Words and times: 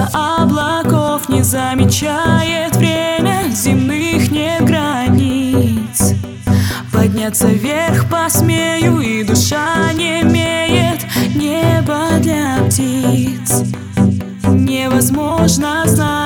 Небо 0.00 0.08
облаков 0.14 1.28
не 1.28 1.42
замечает 1.42 2.74
время 2.76 3.42
Земных 3.50 4.30
нет 4.30 4.64
границ. 4.64 6.14
Подняться 6.92 7.48
вверх 7.48 8.08
посмею 8.08 9.00
И 9.00 9.22
душа 9.24 9.92
не 9.92 10.22
имеет 10.22 11.04
Небо 11.34 12.18
для 12.20 12.64
птиц. 12.66 13.64
Невозможно 14.46 15.82
знать, 15.86 16.19